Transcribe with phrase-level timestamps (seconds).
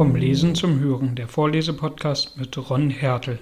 [0.00, 3.38] Vom Lesen zum Hören, der Vorlesepodcast mit Ron Hertel.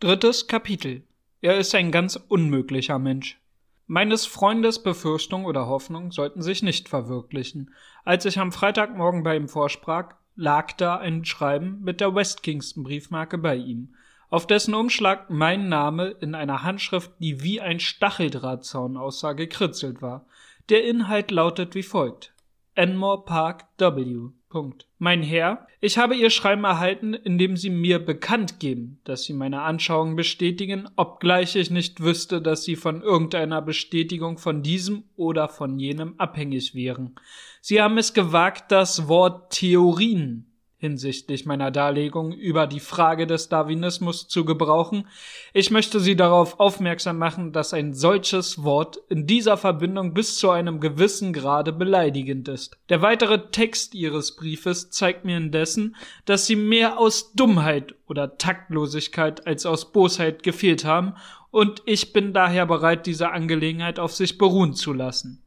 [0.00, 1.04] Drittes Kapitel.
[1.42, 3.40] Er ist ein ganz unmöglicher Mensch.
[3.86, 7.72] Meines Freundes Befürchtung oder Hoffnung sollten sich nicht verwirklichen.
[8.04, 12.82] Als ich am Freitagmorgen bei ihm vorsprach, lag da ein Schreiben mit der West Kingston
[12.82, 13.94] Briefmarke bei ihm,
[14.28, 20.26] auf dessen Umschlag mein Name in einer Handschrift, die wie ein Stacheldrahtzaun aussah, gekritzelt war.
[20.68, 22.34] Der Inhalt lautet wie folgt.
[22.74, 24.30] Enmore Park W.
[24.56, 24.86] Punkt.
[24.96, 29.34] Mein Herr, ich habe Ihr Schreiben erhalten, in dem Sie mir bekannt geben, dass Sie
[29.34, 35.50] meine Anschauungen bestätigen, obgleich ich nicht wüsste, dass Sie von irgendeiner Bestätigung von diesem oder
[35.50, 37.16] von jenem abhängig wären.
[37.60, 44.28] Sie haben es gewagt, das Wort Theorien hinsichtlich meiner Darlegung über die Frage des Darwinismus
[44.28, 45.08] zu gebrauchen.
[45.54, 50.50] Ich möchte Sie darauf aufmerksam machen, dass ein solches Wort in dieser Verbindung bis zu
[50.50, 52.76] einem gewissen Grade beleidigend ist.
[52.90, 59.46] Der weitere Text Ihres Briefes zeigt mir indessen, dass Sie mehr aus Dummheit oder Taktlosigkeit
[59.46, 61.14] als aus Bosheit gefehlt haben,
[61.50, 65.42] und ich bin daher bereit, diese Angelegenheit auf sich beruhen zu lassen.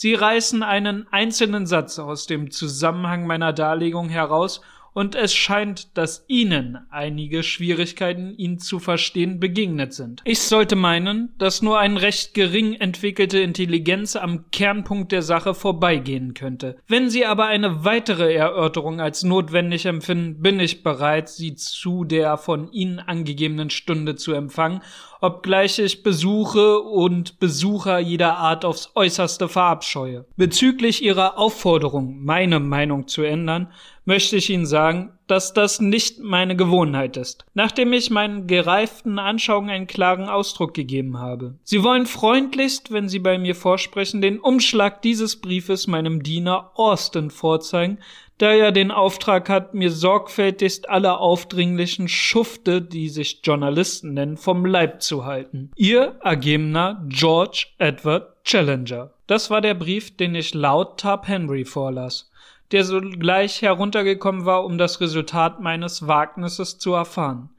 [0.00, 4.60] Sie reißen einen einzelnen Satz aus dem Zusammenhang meiner Darlegung heraus
[4.98, 10.22] und es scheint, dass Ihnen einige Schwierigkeiten, ihn zu verstehen, begegnet sind.
[10.24, 16.34] Ich sollte meinen, dass nur eine recht gering entwickelte Intelligenz am Kernpunkt der Sache vorbeigehen
[16.34, 16.78] könnte.
[16.88, 22.36] Wenn Sie aber eine weitere Erörterung als notwendig empfinden, bin ich bereit, Sie zu der
[22.36, 24.82] von Ihnen angegebenen Stunde zu empfangen,
[25.20, 30.26] obgleich ich Besuche und Besucher jeder Art aufs äußerste verabscheue.
[30.36, 33.72] Bezüglich Ihrer Aufforderung, meine Meinung zu ändern,
[34.08, 39.68] möchte ich Ihnen sagen, dass das nicht meine Gewohnheit ist, nachdem ich meinen gereiften Anschauungen
[39.68, 41.56] einen klaren Ausdruck gegeben habe.
[41.62, 47.30] Sie wollen freundlichst, wenn Sie bei mir vorsprechen, den Umschlag dieses Briefes meinem Diener Austin
[47.30, 47.98] vorzeigen,
[48.38, 54.64] da er den Auftrag hat, mir sorgfältigst alle aufdringlichen Schufte, die sich Journalisten nennen, vom
[54.64, 55.70] Leib zu halten.
[55.76, 59.10] Ihr ergebener George Edward Challenger.
[59.26, 62.30] Das war der Brief, den ich laut Tab Henry vorlas
[62.72, 67.50] der sogleich heruntergekommen war, um das Resultat meines Wagnisses zu erfahren.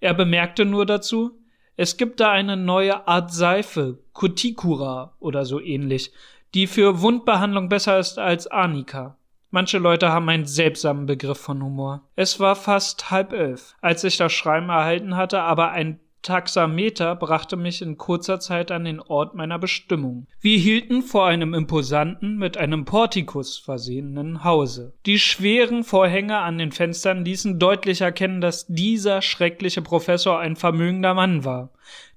[0.00, 1.38] Er bemerkte nur dazu,
[1.76, 6.12] es gibt da eine neue Art Seife, Cuticura oder so ähnlich,
[6.54, 9.16] die für Wundbehandlung besser ist als Arnika.
[9.50, 12.02] Manche Leute haben einen seltsamen Begriff von Humor.
[12.16, 17.56] Es war fast halb elf, als ich das Schreiben erhalten hatte, aber ein Taxameter brachte
[17.56, 20.26] mich in kurzer Zeit an den Ort meiner Bestimmung.
[20.40, 24.94] Wir hielten vor einem imposanten, mit einem Portikus versehenen Hause.
[25.06, 31.14] Die schweren Vorhänge an den Fenstern ließen deutlich erkennen, dass dieser schreckliche Professor ein vermögender
[31.14, 31.70] Mann war.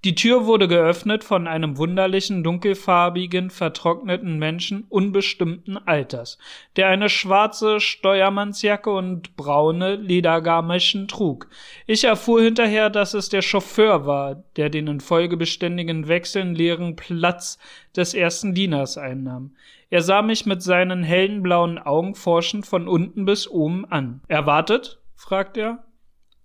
[0.04, 6.40] Die Tür wurde geöffnet von einem wunderlichen, dunkelfarbigen, vertrockneten Menschen unbestimmten Alters,
[6.76, 11.48] der eine schwarze Steuermannsjacke und braune Ledergarmischen trug.
[11.86, 17.60] Ich erfuhr hinterher, dass es der Chauffeur war, der den in folgebeständigen Wechseln leeren Platz
[17.96, 19.56] des ersten Dieners einnahm.
[19.92, 24.22] Er sah mich mit seinen hellen blauen Augen forschend von unten bis oben an.
[24.28, 25.00] Erwartet?
[25.16, 25.84] fragte er.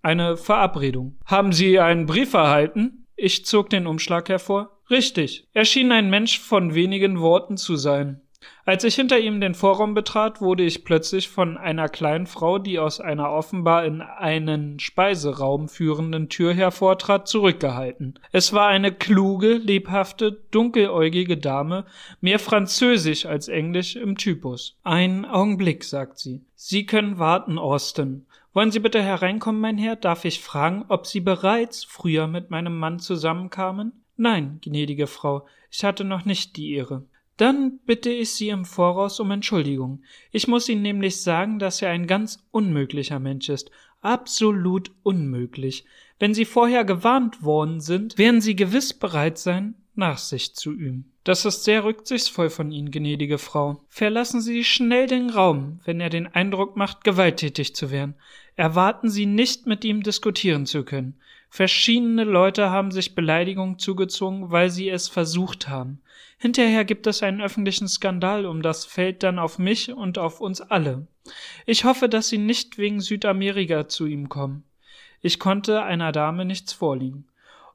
[0.03, 1.17] Eine Verabredung.
[1.25, 3.06] Haben Sie einen Brief erhalten?
[3.19, 4.77] Ich zog den Umschlag hervor.
[4.91, 5.47] Richtig.
[5.51, 8.21] Er schien ein Mensch von wenigen Worten zu sein.
[8.63, 12.77] Als ich hinter ihm den Vorraum betrat, wurde ich plötzlich von einer kleinen Frau, die
[12.77, 18.19] aus einer offenbar in einen Speiseraum führenden Tür hervortrat, zurückgehalten.
[18.31, 21.85] Es war eine kluge, lebhafte, dunkeläugige Dame,
[22.21, 24.77] mehr französisch als englisch im Typus.
[24.83, 26.45] Ein Augenblick, sagt sie.
[26.53, 28.26] Sie können warten, Austin.
[28.57, 29.95] Wollen Sie bitte hereinkommen, mein Herr?
[29.95, 34.03] Darf ich fragen, ob Sie bereits früher mit meinem Mann zusammenkamen?
[34.15, 37.05] Nein, gnädige Frau, ich hatte noch nicht die Ehre.
[37.37, 40.01] Dann bitte ich Sie im Voraus um Entschuldigung.
[40.31, 43.69] Ich muss Ihnen nämlich sagen, dass er ein ganz unmöglicher Mensch ist.
[44.01, 45.85] Absolut unmöglich.
[46.17, 51.13] Wenn Sie vorher gewarnt worden sind, werden Sie gewiss bereit sein, Nachsicht zu üben.
[51.27, 53.81] Das ist sehr rücksichtsvoll von Ihnen, gnädige Frau.
[53.89, 58.15] Verlassen Sie schnell den Raum, wenn er den Eindruck macht, gewalttätig zu werden.
[58.55, 61.19] Erwarten Sie nicht, mit ihm diskutieren zu können.
[61.49, 65.99] Verschiedene Leute haben sich Beleidigungen zugezogen, weil sie es versucht haben.
[66.37, 70.61] Hinterher gibt es einen öffentlichen Skandal um das fällt dann auf mich und auf uns
[70.61, 71.07] alle.
[71.65, 74.63] Ich hoffe, dass Sie nicht wegen Südamerika zu ihm kommen.
[75.21, 77.25] Ich konnte einer Dame nichts vorliegen.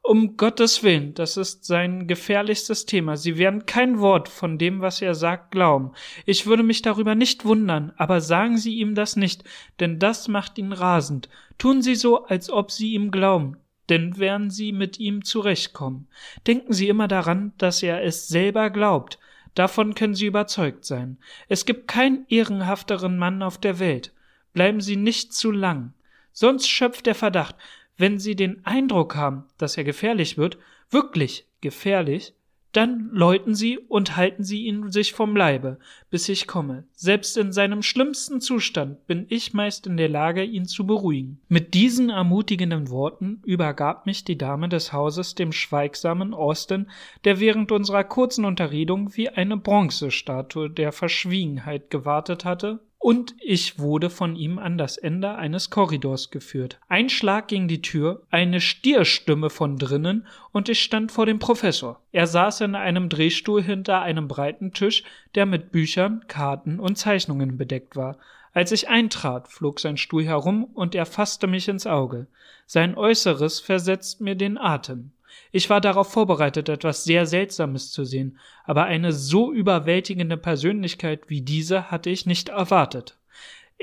[0.04, 3.16] Um Gottes Willen, das ist sein gefährlichstes Thema.
[3.16, 5.92] Sie werden kein Wort von dem, was er sagt, glauben.
[6.26, 9.44] Ich würde mich darüber nicht wundern, aber sagen Sie ihm das nicht,
[9.78, 11.28] denn das macht ihn rasend.
[11.56, 13.58] Tun Sie so, als ob Sie ihm glauben,
[13.90, 16.08] denn werden Sie mit ihm zurechtkommen.
[16.48, 19.20] Denken Sie immer daran, dass er es selber glaubt.
[19.54, 21.18] Davon können Sie überzeugt sein.
[21.48, 24.12] Es gibt keinen ehrenhafteren Mann auf der Welt.
[24.52, 25.94] bleiben Sie nicht zu lang.
[26.32, 27.56] Sonst schöpft der Verdacht,
[27.96, 30.58] wenn Sie den Eindruck haben, dass er gefährlich wird,
[30.90, 32.34] wirklich gefährlich,
[32.72, 35.78] dann läuten Sie und halten Sie ihn sich vom Leibe,
[36.10, 36.84] bis ich komme.
[36.94, 41.38] Selbst in seinem schlimmsten Zustand bin ich meist in der Lage, ihn zu beruhigen.
[41.48, 46.90] Mit diesen ermutigenden Worten übergab mich die Dame des Hauses dem schweigsamen Austin,
[47.24, 54.10] der während unserer kurzen Unterredung wie eine Bronzestatue der Verschwiegenheit gewartet hatte und ich wurde
[54.10, 56.78] von ihm an das Ende eines Korridors geführt.
[56.88, 62.00] Ein Schlag gegen die Tür, eine Stierstimme von drinnen und ich stand vor dem Professor.
[62.12, 65.02] Er saß in einem Drehstuhl hinter einem breiten Tisch,
[65.34, 68.18] der mit Büchern, Karten und Zeichnungen bedeckt war.
[68.52, 72.28] Als ich eintrat, flog sein Stuhl herum und er fasste mich ins Auge.
[72.66, 75.10] Sein Äußeres versetzt mir den Atem.
[75.50, 81.42] Ich war darauf vorbereitet, etwas sehr Seltsames zu sehen, aber eine so überwältigende Persönlichkeit wie
[81.42, 83.18] diese hatte ich nicht erwartet.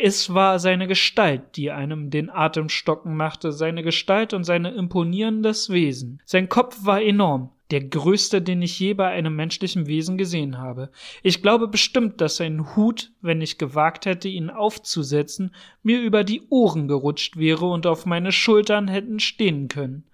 [0.01, 5.69] Es war seine Gestalt, die einem den Atem stocken machte, seine Gestalt und sein imponierendes
[5.69, 6.21] Wesen.
[6.25, 10.89] Sein Kopf war enorm, der größte, den ich je bei einem menschlichen Wesen gesehen habe.
[11.21, 15.53] Ich glaube bestimmt, dass sein Hut, wenn ich gewagt hätte, ihn aufzusetzen,
[15.83, 20.05] mir über die Ohren gerutscht wäre und auf meine Schultern hätten stehen können.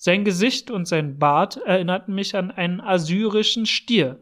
[0.00, 4.20] Sein Gesicht und sein Bart erinnerten mich an einen assyrischen Stier.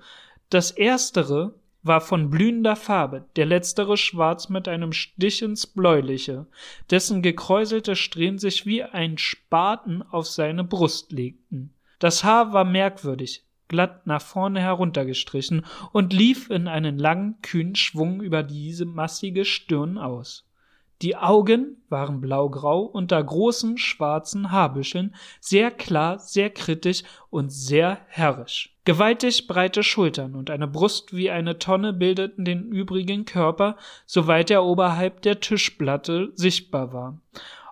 [0.48, 6.46] Das erstere war von blühender Farbe, der letztere schwarz mit einem Stich ins Bläuliche,
[6.90, 11.74] dessen gekräuselte Strähnen sich wie ein Spaten auf seine Brust legten.
[11.98, 18.22] Das Haar war merkwürdig, glatt nach vorne heruntergestrichen und lief in einen langen, kühnen Schwung
[18.22, 20.48] über diese massige Stirn aus.
[21.02, 28.74] Die Augen waren blaugrau unter großen schwarzen Haarbüscheln, sehr klar, sehr kritisch und sehr herrisch.
[28.86, 33.76] Gewaltig breite Schultern und eine Brust wie eine Tonne bildeten den übrigen Körper,
[34.06, 37.20] soweit er oberhalb der Tischplatte sichtbar war.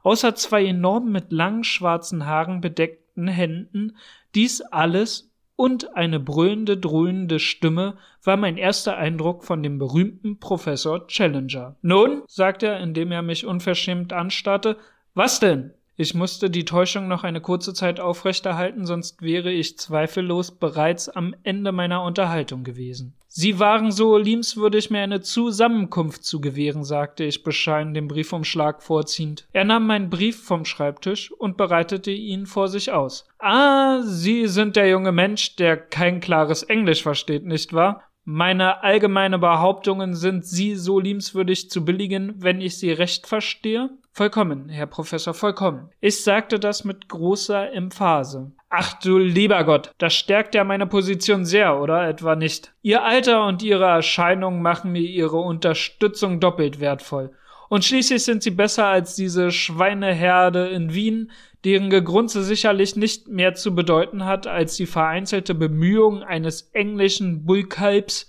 [0.02, 3.96] Außer zwei enorm mit langen schwarzen Haaren bedeckten Händen,
[4.34, 11.06] dies alles und eine brüllende, dröhnende Stimme war mein erster Eindruck von dem berühmten Professor
[11.06, 11.76] Challenger.
[11.82, 14.76] Nun, sagte er, indem er mich unverschämt anstarrte,
[15.14, 15.72] was denn?
[15.96, 21.36] Ich musste die Täuschung noch eine kurze Zeit aufrechterhalten, sonst wäre ich zweifellos bereits am
[21.44, 23.14] Ende meiner Unterhaltung gewesen.
[23.36, 29.48] Sie waren so liebenswürdig, mir eine Zusammenkunft zu gewähren, sagte ich bescheiden den Briefumschlag vorziehend.
[29.52, 33.26] Er nahm meinen Brief vom Schreibtisch und bereitete ihn vor sich aus.
[33.40, 38.04] Ah, Sie sind der junge Mensch, der kein klares Englisch versteht, nicht wahr?
[38.22, 43.90] Meine allgemeine Behauptungen sind Sie so liebenswürdig zu billigen, wenn ich sie recht verstehe?
[44.16, 45.90] Vollkommen, Herr Professor, vollkommen.
[46.00, 48.52] Ich sagte das mit großer Emphase.
[48.70, 52.72] Ach du lieber Gott, das stärkt ja meine Position sehr, oder etwa nicht?
[52.82, 57.32] Ihr Alter und Ihre Erscheinung machen mir Ihre Unterstützung doppelt wertvoll.
[57.68, 61.32] Und schließlich sind Sie besser als diese Schweineherde in Wien,
[61.64, 68.28] deren Gegrunze sicherlich nicht mehr zu bedeuten hat als die vereinzelte Bemühung eines englischen Bullkalbs,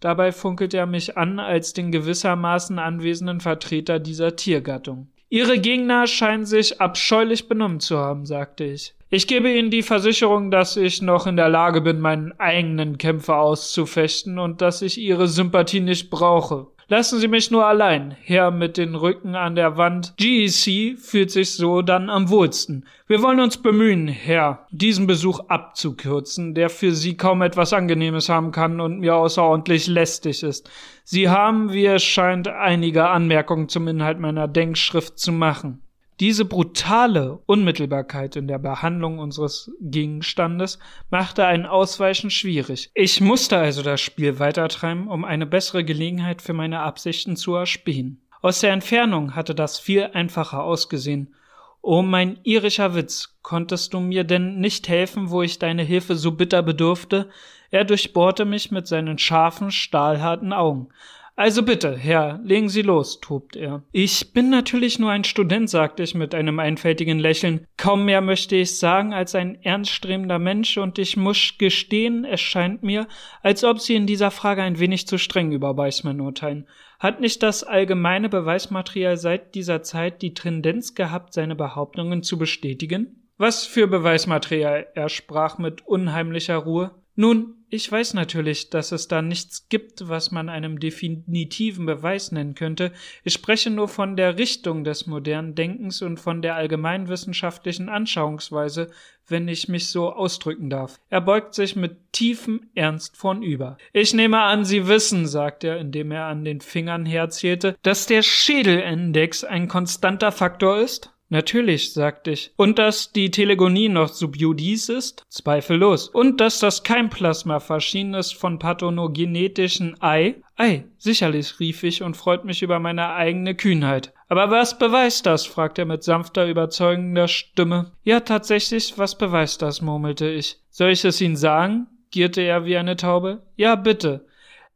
[0.00, 5.08] Dabei funkelt er mich an als den gewissermaßen anwesenden Vertreter dieser Tiergattung.
[5.28, 8.94] Ihre Gegner scheinen sich abscheulich benommen zu haben, sagte ich.
[9.10, 13.36] Ich gebe Ihnen die Versicherung, dass ich noch in der Lage bin, meinen eigenen Kämpfe
[13.36, 16.68] auszufechten und dass ich Ihre Sympathie nicht brauche.
[16.90, 20.14] Lassen Sie mich nur allein, Herr mit den Rücken an der Wand.
[20.16, 22.84] GEC fühlt sich so dann am wohlsten.
[23.06, 28.50] Wir wollen uns bemühen, Herr, diesen Besuch abzukürzen, der für Sie kaum etwas Angenehmes haben
[28.50, 30.68] kann und mir außerordentlich lästig ist.
[31.04, 35.82] Sie haben, wie es scheint, einige Anmerkungen zum Inhalt meiner Denkschrift zu machen.
[36.20, 42.90] Diese brutale Unmittelbarkeit in der Behandlung unseres Gegenstandes machte ein Ausweichen schwierig.
[42.92, 48.20] Ich musste also das Spiel weitertreiben, um eine bessere Gelegenheit für meine Absichten zu erspähen.
[48.42, 51.34] Aus der Entfernung hatte das viel einfacher ausgesehen.
[51.80, 56.16] O oh, mein irischer Witz, konntest du mir denn nicht helfen, wo ich deine Hilfe
[56.16, 57.30] so bitter bedurfte?
[57.70, 60.88] Er durchbohrte mich mit seinen scharfen, stahlharten Augen.
[61.36, 63.82] Also bitte, Herr, legen Sie los, tobt er.
[63.92, 67.66] Ich bin natürlich nur ein Student, sagte ich mit einem einfältigen Lächeln.
[67.76, 72.82] Kaum mehr möchte ich sagen als ein ernststrebender Mensch, und ich muss gestehen, es scheint
[72.82, 73.08] mir,
[73.42, 76.66] als ob Sie in dieser Frage ein wenig zu streng über Weismann urteilen.
[76.98, 83.30] Hat nicht das allgemeine Beweismaterial seit dieser Zeit die Tendenz gehabt, seine Behauptungen zu bestätigen?
[83.38, 84.88] Was für Beweismaterial?
[84.94, 86.90] Er sprach mit unheimlicher Ruhe.
[87.16, 92.56] Nun, ich weiß natürlich, dass es da nichts gibt, was man einem definitiven Beweis nennen
[92.56, 92.92] könnte.
[93.22, 98.90] Ich spreche nur von der Richtung des modernen Denkens und von der allgemeinwissenschaftlichen Anschauungsweise,
[99.28, 100.98] wenn ich mich so ausdrücken darf.
[101.10, 103.78] Er beugt sich mit tiefem Ernst vornüber.
[103.92, 108.22] Ich nehme an, Sie wissen, sagt er, indem er an den Fingern herzählte, dass der
[108.22, 111.12] Schädelindex ein konstanter Faktor ist?
[111.30, 112.52] Natürlich, sagte ich.
[112.56, 115.24] Und dass die Telegonie noch subjudis ist?
[115.28, 116.08] Zweifellos.
[116.08, 120.42] Und dass das Keimplasma verschieden ist von pathonogenetischen Ei?
[120.56, 124.12] Ei, sicherlich, rief ich und freut mich über meine eigene Kühnheit.
[124.28, 125.46] Aber was beweist das?
[125.46, 127.92] fragte er mit sanfter, überzeugender Stimme.
[128.02, 129.82] Ja, tatsächlich, was beweist das?
[129.82, 130.58] murmelte ich.
[130.70, 131.86] Soll ich es Ihnen sagen?
[132.10, 133.42] gierte er wie eine Taube.
[133.54, 134.26] Ja, bitte.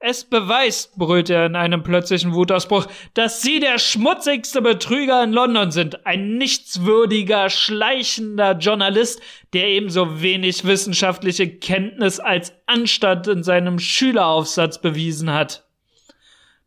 [0.06, 5.70] Es beweist, brüllte er in einem plötzlichen Wutausbruch, dass Sie der schmutzigste Betrüger in London
[5.70, 9.22] sind, ein nichtswürdiger, schleichender Journalist,
[9.54, 15.64] der ebenso wenig wissenschaftliche Kenntnis als Anstand in seinem Schüleraufsatz bewiesen hat.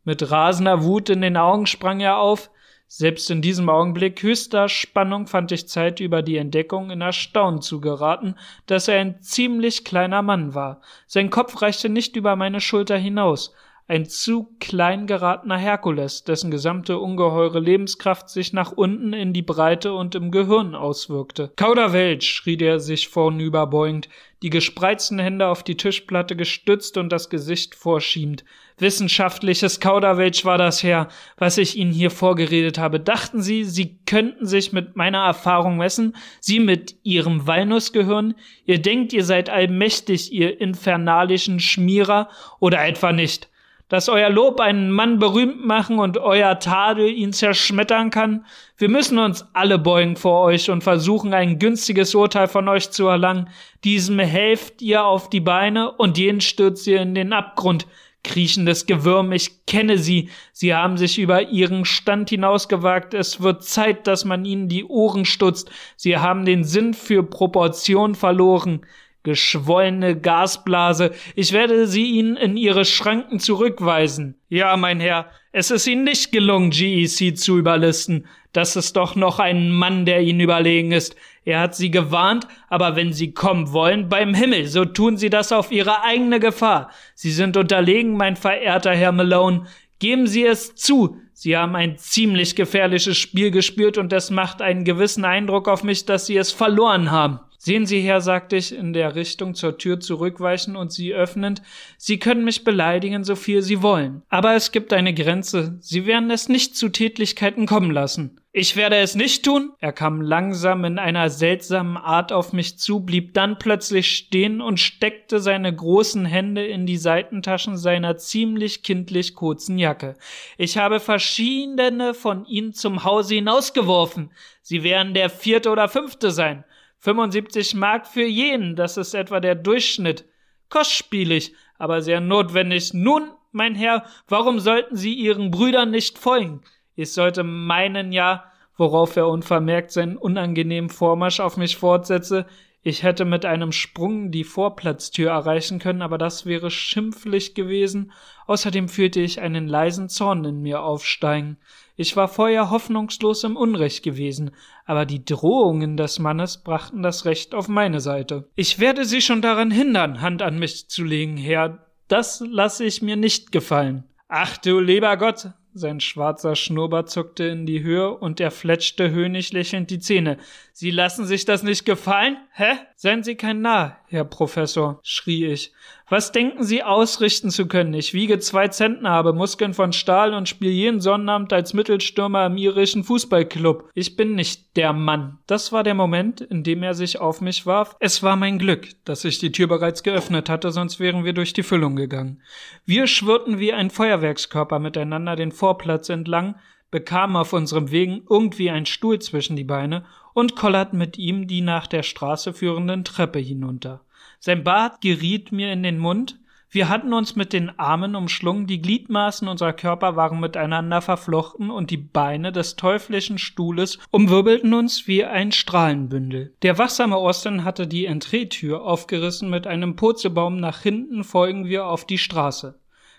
[0.02, 2.50] Mit rasender Wut in den Augen sprang er auf,
[2.88, 7.80] selbst in diesem Augenblick höchster Spannung fand ich Zeit, über die Entdeckung in Erstaunen zu
[7.80, 10.80] geraten, dass er ein ziemlich kleiner Mann war.
[11.06, 13.54] Sein Kopf reichte nicht über meine Schulter hinaus,
[13.88, 19.94] ein zu klein geratener Herkules, dessen gesamte ungeheure Lebenskraft sich nach unten in die Breite
[19.94, 21.50] und im Gehirn auswirkte.
[21.56, 24.10] Kauderwelsch, schrie der sich vornüberbeugend,
[24.42, 28.44] die gespreizten Hände auf die Tischplatte gestützt und das Gesicht vorschiebend.
[28.76, 33.00] Wissenschaftliches Kauderwelsch war das Herr, was ich Ihnen hier vorgeredet habe.
[33.00, 36.14] Dachten Sie, Sie könnten sich mit meiner Erfahrung messen?
[36.40, 38.34] Sie mit Ihrem Walnussgehirn?
[38.66, 42.28] Ihr denkt, ihr seid allmächtig, ihr infernalischen Schmierer,
[42.60, 43.48] oder etwa nicht?
[43.88, 48.44] Dass euer Lob einen Mann berühmt machen und euer Tadel ihn zerschmettern kann?
[48.76, 53.06] Wir müssen uns alle beugen vor euch und versuchen, ein günstiges Urteil von euch zu
[53.06, 53.48] erlangen.
[53.84, 57.86] Diesem helft ihr auf die Beine und jenen stürzt ihr in den Abgrund.
[58.24, 60.28] Kriechendes Gewürm, ich kenne sie.
[60.52, 63.14] Sie haben sich über ihren Stand hinausgewagt.
[63.14, 65.70] Es wird Zeit, dass man ihnen die Ohren stutzt.
[65.96, 68.82] Sie haben den Sinn für Proportion verloren
[69.22, 74.36] geschwollene Gasblase, ich werde sie Ihnen in Ihre Schranken zurückweisen.
[74.48, 78.26] Ja, mein Herr, es ist Ihnen nicht gelungen, GEC zu überlisten.
[78.52, 81.14] Das ist doch noch ein Mann, der Ihnen überlegen ist.
[81.44, 85.52] Er hat Sie gewarnt, aber wenn Sie kommen wollen, beim Himmel, so tun Sie das
[85.52, 86.90] auf Ihre eigene Gefahr.
[87.14, 89.66] Sie sind unterlegen, mein verehrter Herr Malone.
[89.98, 94.84] Geben Sie es zu, Sie haben ein ziemlich gefährliches Spiel gespielt und es macht einen
[94.84, 97.38] gewissen Eindruck auf mich, dass Sie es verloren haben.
[97.60, 101.60] Sehen Sie her, sagte ich, in der Richtung zur Tür zurückweichen und sie öffnend,
[101.96, 104.22] Sie können mich beleidigen, so viel Sie wollen.
[104.28, 105.76] Aber es gibt eine Grenze.
[105.80, 108.40] Sie werden es nicht zu Tätlichkeiten kommen lassen.
[108.52, 109.72] Ich werde es nicht tun.
[109.80, 114.80] Er kam langsam in einer seltsamen Art auf mich zu, blieb dann plötzlich stehen und
[114.80, 120.16] steckte seine großen Hände in die Seitentaschen seiner ziemlich kindlich kurzen Jacke.
[120.56, 124.30] Ich habe verschiedene von ihnen zum Hause hinausgeworfen.
[124.62, 126.64] Sie werden der vierte oder fünfte sein.
[126.98, 130.24] 75 Mark für jeden, das ist etwa der Durchschnitt.
[130.68, 132.92] Kostspielig, aber sehr notwendig.
[132.92, 136.60] Nun, mein Herr, warum sollten Sie Ihren Brüdern nicht folgen?
[136.94, 138.44] Ich sollte meinen ja,
[138.76, 142.46] worauf er unvermerkt seinen unangenehmen Vormarsch auf mich fortsetze,
[142.82, 148.12] ich hätte mit einem Sprung die Vorplatztür erreichen können, aber das wäre schimpflich gewesen.
[148.46, 151.58] Außerdem fühlte ich einen leisen Zorn in mir aufsteigen.
[151.96, 154.52] Ich war vorher hoffnungslos im Unrecht gewesen,
[154.86, 158.48] aber die Drohungen des Mannes brachten das Recht auf meine Seite.
[158.54, 161.84] Ich werde Sie schon daran hindern, Hand an mich zu legen, Herr.
[162.06, 164.04] Das lasse ich mir nicht gefallen.
[164.28, 169.52] Ach du lieber Gott, sein schwarzer Schnurrbart zuckte in die Höhe und er fletschte höhnisch
[169.52, 170.38] lächelnd die Zähne.
[170.72, 172.36] Sie lassen sich das nicht gefallen?
[172.52, 172.72] Hä?
[172.96, 175.72] Seien Sie kein Narr, Herr Professor, schrie ich.
[176.08, 177.92] Was denken Sie ausrichten zu können?
[177.92, 182.56] Ich wiege zwei Zentner, habe Muskeln von Stahl und spiele jeden Sonnabend als Mittelstürmer im
[182.56, 183.90] irischen Fußballclub.
[183.92, 185.38] Ich bin nicht der Mann.
[185.46, 187.96] Das war der Moment, in dem er sich auf mich warf.
[188.00, 191.52] Es war mein Glück, dass ich die Tür bereits geöffnet hatte, sonst wären wir durch
[191.52, 192.40] die Füllung gegangen.
[192.86, 196.54] Wir schwirrten wie ein Feuerwerkskörper miteinander den Vorplatz entlang,
[196.90, 200.04] bekamen auf unserem Wegen irgendwie einen Stuhl zwischen die Beine
[200.34, 204.02] und kollerten mit ihm die nach der Straße führenden Treppe hinunter.
[204.40, 206.38] Sein Bart geriet mir in den Mund,
[206.70, 211.90] wir hatten uns mit den Armen umschlungen, die Gliedmaßen unserer Körper waren miteinander verflochten und
[211.90, 216.52] die Beine des teuflischen Stuhles umwirbelten uns wie ein Strahlenbündel.
[216.60, 222.04] Der wachsame Austin hatte die Entreetür aufgerissen, mit einem Purzelbaum nach hinten folgen wir auf
[222.04, 222.78] die Straße.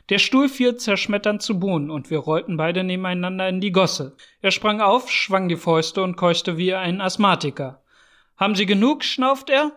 [0.09, 4.15] Der Stuhl fiel zerschmetternd zu Boden und wir rollten beide nebeneinander in die Gosse.
[4.41, 7.83] Er sprang auf, schwang die Fäuste und keuchte wie ein Asthmatiker.
[8.35, 9.03] Haben Sie genug?
[9.03, 9.71] schnaufte er.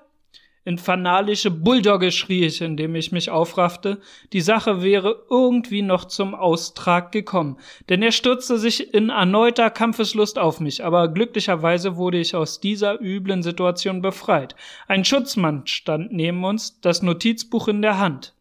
[0.64, 4.00] Infernalische Bulldogge, schrie ich, indem ich mich aufraffte.
[4.32, 7.58] Die Sache wäre irgendwie noch zum Austrag gekommen,
[7.88, 13.00] denn er stürzte sich in erneuter Kampfeslust auf mich, aber glücklicherweise wurde ich aus dieser
[13.00, 14.54] üblen Situation befreit.
[14.86, 18.34] Ein Schutzmann stand neben uns, das Notizbuch in der Hand.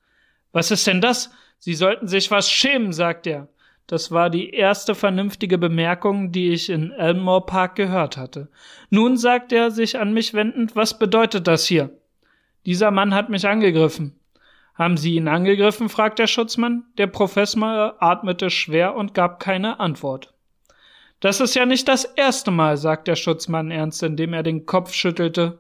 [0.52, 1.32] Was ist denn das?
[1.64, 3.48] Sie sollten sich was schämen, sagt er.
[3.86, 8.48] Das war die erste vernünftige Bemerkung, die ich in Elmore Park gehört hatte.
[8.90, 11.92] Nun sagt er, sich an mich wendend, was bedeutet das hier?
[12.66, 14.16] Dieser Mann hat mich angegriffen.
[14.74, 15.88] Haben Sie ihn angegriffen?
[15.88, 16.86] fragt der Schutzmann.
[16.98, 20.34] Der Professor atmete schwer und gab keine Antwort.
[21.20, 24.94] Das ist ja nicht das erste Mal, sagt der Schutzmann ernst, indem er den Kopf
[24.94, 25.60] schüttelte.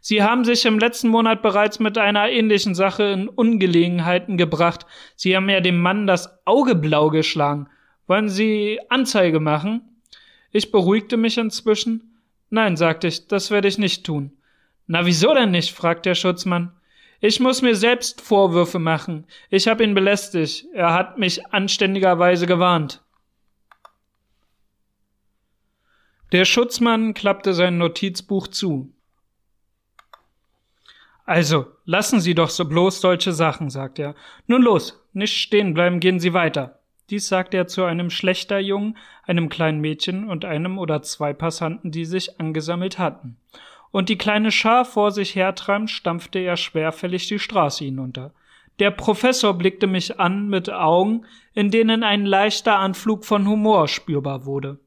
[0.00, 4.86] Sie haben sich im letzten Monat bereits mit einer ähnlichen Sache in Ungelegenheiten gebracht.
[5.16, 7.68] Sie haben ja dem Mann das Auge blau geschlagen.
[8.06, 9.82] Wollen Sie Anzeige machen?
[10.50, 12.18] Ich beruhigte mich inzwischen.
[12.50, 14.32] Nein, sagte ich, das werde ich nicht tun.
[14.86, 15.72] Na, wieso denn nicht?
[15.72, 16.72] fragt der Schutzmann.
[17.20, 19.26] Ich muss mir selbst Vorwürfe machen.
[19.48, 20.66] Ich habe ihn belästigt.
[20.74, 23.02] Er hat mich anständigerweise gewarnt.
[26.32, 28.92] Der Schutzmann klappte sein Notizbuch zu.
[31.24, 34.14] Also, lassen Sie doch so bloß solche Sachen, sagt er.
[34.46, 36.80] Nun los, nicht stehen bleiben, gehen Sie weiter.
[37.10, 42.04] Dies sagte er zu einem Schlächterjungen, einem kleinen Mädchen und einem oder zwei Passanten, die
[42.04, 43.36] sich angesammelt hatten
[43.92, 48.32] und die kleine Schar vor sich hertreibend, stampfte er schwerfällig die Straße hinunter.
[48.78, 54.46] Der Professor blickte mich an mit Augen, in denen ein leichter Anflug von Humor spürbar
[54.46, 54.78] wurde.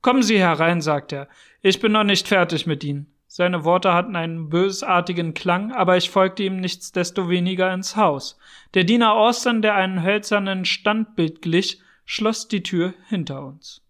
[0.00, 1.28] Kommen Sie herein, sagte er.
[1.60, 3.11] Ich bin noch nicht fertig mit Ihnen.
[3.34, 8.36] Seine Worte hatten einen bösartigen Klang, aber ich folgte ihm nichtsdestoweniger ins Haus.
[8.74, 13.80] Der Diener Austin, der einem hölzernen Standbild glich, schloss die Tür hinter uns.